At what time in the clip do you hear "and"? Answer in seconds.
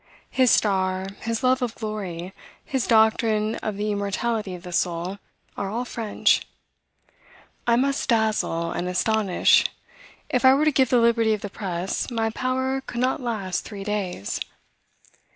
8.71-8.87